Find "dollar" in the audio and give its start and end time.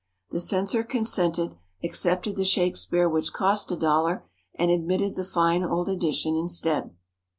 3.75-4.25